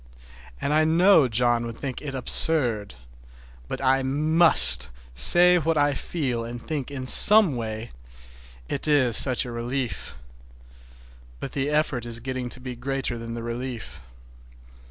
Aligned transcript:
And 0.59 0.73
I 0.73 0.83
know 0.83 1.27
John 1.27 1.63
would 1.67 1.77
think 1.77 2.01
it 2.01 2.15
absurd. 2.15 2.95
But 3.67 3.83
I 3.83 4.01
must 4.01 4.89
say 5.13 5.59
what 5.59 5.77
I 5.77 5.93
feel 5.93 6.43
and 6.43 6.59
think 6.59 6.89
in 6.89 7.05
some 7.05 7.55
way—it 7.55 8.87
is 8.87 9.15
such 9.15 9.45
a 9.45 9.51
relief! 9.51 10.15
But 11.39 11.51
the 11.51 11.69
effort 11.69 12.07
is 12.07 12.19
getting 12.19 12.49
to 12.49 12.59
be 12.59 12.75
greater 12.75 13.19
than 13.19 13.35
the 13.35 13.43
relief. 13.43 14.01